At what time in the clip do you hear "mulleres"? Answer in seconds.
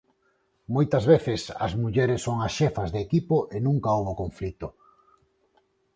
1.81-2.23